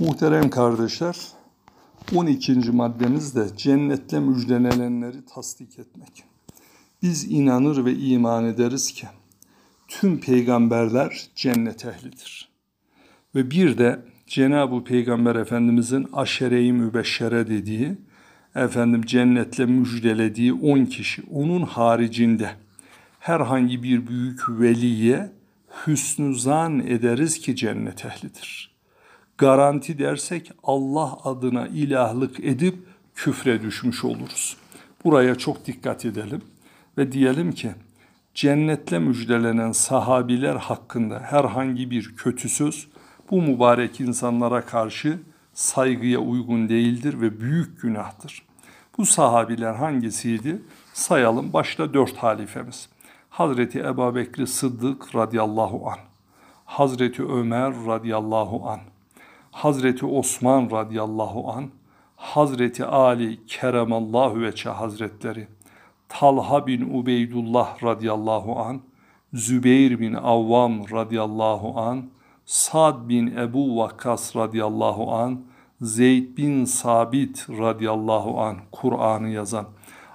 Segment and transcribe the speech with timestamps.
[0.00, 1.16] Muhterem kardeşler,
[2.14, 2.54] 12.
[2.72, 6.24] maddemiz de cennetle müjdelenenleri tasdik etmek.
[7.02, 9.06] Biz inanır ve iman ederiz ki
[9.88, 12.48] tüm peygamberler cennet ehlidir.
[13.34, 17.98] Ve bir de Cenab-ı Peygamber Efendimizin aşere-i mübeşşere dediği,
[18.54, 22.50] efendim cennetle müjdelediği 10 kişi, onun haricinde
[23.18, 25.32] herhangi bir büyük veliye
[25.86, 28.79] hüsnü zan ederiz ki cennet ehlidir.
[29.40, 32.74] Garanti dersek Allah adına ilahlık edip
[33.14, 34.56] küfre düşmüş oluruz.
[35.04, 36.42] Buraya çok dikkat edelim
[36.98, 37.70] ve diyelim ki
[38.34, 42.88] cennetle müjdelenen sahabiler hakkında herhangi bir kötü söz
[43.30, 45.18] bu mübarek insanlara karşı
[45.54, 48.42] saygıya uygun değildir ve büyük günahtır.
[48.98, 50.62] Bu sahabiler hangisiydi?
[50.92, 51.52] Sayalım.
[51.52, 52.88] Başta dört halifemiz.
[53.30, 55.98] Hazreti Ebu Bekri Sıddık radıyallahu an,
[56.64, 58.80] Hazreti Ömer radıyallahu an,
[59.50, 61.70] Hazreti Osman radıyallahu an,
[62.16, 65.48] Hazreti Ali keremallahu veçe hazretleri,
[66.08, 68.80] Talha bin Ubeydullah radıyallahu an,
[69.34, 72.04] Zübeyir bin Avvam radıyallahu an,
[72.46, 75.40] Sad bin Ebu Vakkas radıyallahu an,
[75.80, 79.66] Zeyd bin Sabit radıyallahu an Kur'an'ı yazan,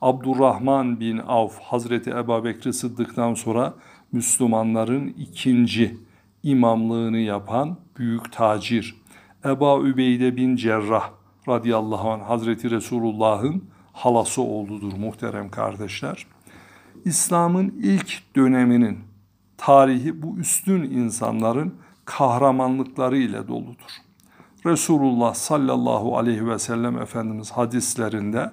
[0.00, 3.74] Abdurrahman bin Avf Hazreti Ebu Bekri Sıddık'tan sonra
[4.12, 5.96] Müslümanların ikinci
[6.42, 8.99] imamlığını yapan büyük tacir
[9.44, 11.10] Ebu Übeyde bin Cerrah
[11.48, 16.26] radıyallahu anh Hazreti Resulullah'ın halası oğludur muhterem kardeşler.
[17.04, 18.98] İslam'ın ilk döneminin
[19.56, 21.74] tarihi bu üstün insanların
[22.04, 23.90] kahramanlıkları ile doludur.
[24.66, 28.50] Resulullah sallallahu aleyhi ve sellem Efendimiz hadislerinde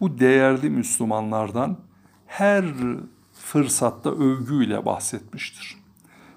[0.00, 1.76] bu değerli Müslümanlardan
[2.26, 2.64] her
[3.32, 5.85] fırsatta övgüyle bahsetmiştir.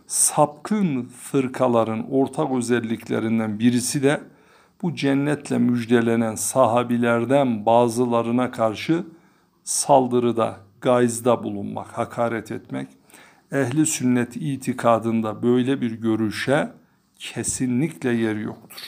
[0.09, 4.21] Sapkın fırkaların ortak özelliklerinden birisi de
[4.81, 9.03] bu cennetle müjdelenen sahabilerden bazılarına karşı
[9.63, 12.87] saldırıda, gayzda bulunmak, hakaret etmek.
[13.51, 16.71] Ehli sünnet itikadında böyle bir görüşe
[17.15, 18.81] kesinlikle yer yoktur.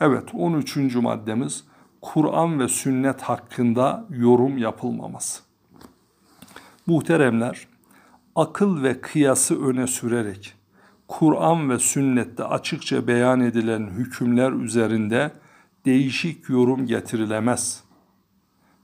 [0.00, 0.76] Evet 13.
[0.94, 1.64] maddemiz
[2.00, 5.42] Kur'an ve sünnet hakkında yorum yapılmaması.
[6.86, 7.69] Muhteremler,
[8.36, 10.54] akıl ve kıyası öne sürerek
[11.08, 15.32] Kur'an ve sünnette açıkça beyan edilen hükümler üzerinde
[15.84, 17.84] değişik yorum getirilemez.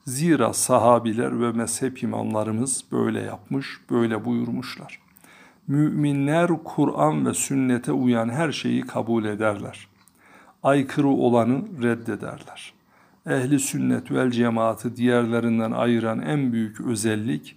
[0.04, 5.00] Zira sahabiler ve mezhep imamlarımız böyle yapmış, böyle buyurmuşlar.
[5.66, 9.88] Müminler Kur'an ve sünnete uyan her şeyi kabul ederler.
[10.62, 12.76] Aykırı olanı reddederler
[13.26, 17.56] ehli sünnet vel cemaati diğerlerinden ayıran en büyük özellik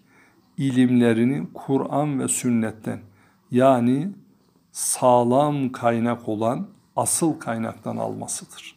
[0.60, 3.00] ilimlerini Kur'an ve sünnetten
[3.52, 4.12] yani
[4.72, 8.76] sağlam kaynak olan asıl kaynaktan almasıdır.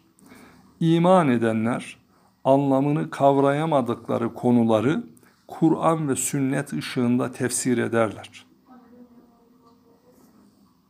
[0.80, 1.96] İman edenler
[2.44, 5.04] anlamını kavrayamadıkları konuları
[5.48, 8.46] Kur'an ve sünnet ışığında tefsir ederler.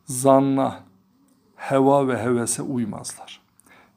[0.05, 0.79] Zanna,
[1.55, 3.43] heva ve hevese uymazlar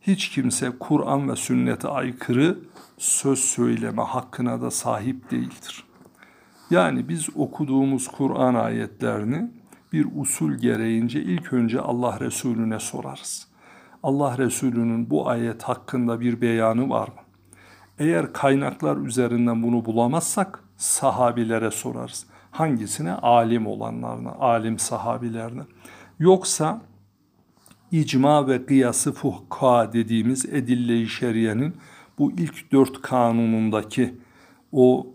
[0.07, 2.59] hiç kimse Kur'an ve sünnete aykırı
[2.99, 5.86] söz söyleme hakkına da sahip değildir.
[6.71, 9.51] Yani biz okuduğumuz Kur'an ayetlerini
[9.93, 13.49] bir usul gereğince ilk önce Allah Resulüne sorarız.
[14.03, 17.15] Allah Resulü'nün bu ayet hakkında bir beyanı var mı?
[17.99, 22.27] Eğer kaynaklar üzerinden bunu bulamazsak sahabilere sorarız.
[22.51, 23.13] Hangisine?
[23.13, 25.63] Alim olanlarına, alim sahabilerine.
[26.19, 26.81] Yoksa
[27.93, 31.77] icma ve kıyası fuhka dediğimiz edille-i şeriyenin
[32.19, 34.15] bu ilk dört kanunundaki
[34.73, 35.07] o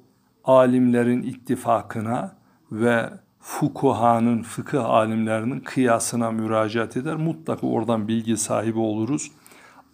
[0.46, 2.36] alimlerin ittifakına
[2.72, 3.10] ve
[3.40, 7.16] fukuhanın, fıkıh alimlerinin kıyasına müracaat eder.
[7.16, 9.32] Mutlaka oradan bilgi sahibi oluruz.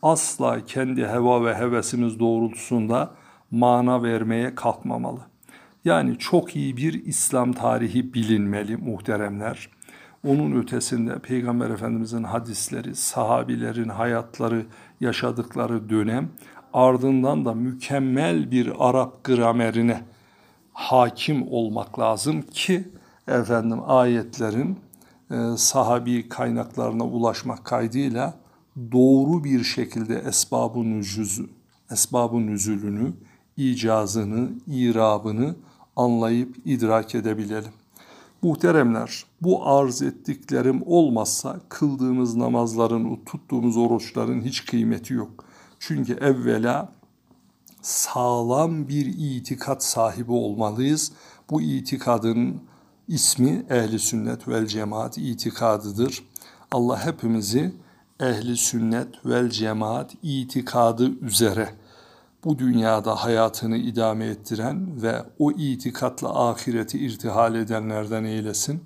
[0.01, 3.11] Asla kendi heva ve hevesimiz doğrultusunda
[3.51, 5.19] mana vermeye kalkmamalı.
[5.85, 9.69] Yani çok iyi bir İslam tarihi bilinmeli muhteremler.
[10.27, 14.65] Onun ötesinde Peygamber Efendimizin hadisleri, sahabilerin hayatları,
[14.99, 16.29] yaşadıkları dönem
[16.73, 20.01] ardından da mükemmel bir Arap gramerine
[20.77, 22.87] hakim olmak lazım ki
[23.27, 24.79] efendim ayetlerin
[25.31, 28.33] e, sahabi kaynaklarına ulaşmak kaydıyla
[28.91, 31.49] doğru bir şekilde esbabun nüzülü,
[31.91, 33.13] esbabun nüzülünü,
[33.57, 35.55] icazını, irabını
[35.95, 37.71] anlayıp idrak edebilelim.
[38.41, 45.45] Muhteremler, bu arz ettiklerim olmazsa kıldığımız namazların, tuttuğumuz oruçların hiç kıymeti yok.
[45.79, 46.96] Çünkü evvela
[47.81, 51.11] sağlam bir itikat sahibi olmalıyız.
[51.49, 52.61] Bu itikadın
[53.07, 56.23] ismi ehli sünnet vel cemaat itikadıdır.
[56.71, 57.73] Allah hepimizi
[58.19, 61.69] ehli sünnet vel cemaat itikadı üzere
[62.43, 68.83] bu dünyada hayatını idame ettiren ve o itikatla ahireti irtihal edenlerden eylesin.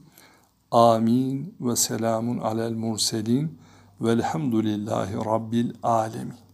[0.71, 3.59] Amin ve selamun alel murselin
[4.01, 6.50] velhamdülillahi rabbil alemin.